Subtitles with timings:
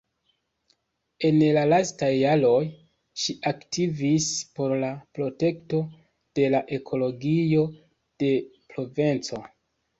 [1.27, 2.63] En la lastaj jaroj,
[3.25, 5.85] ŝi aktivis por la protekto
[6.41, 7.71] de la ekologio
[8.25, 8.35] de
[8.73, 9.47] Provenco.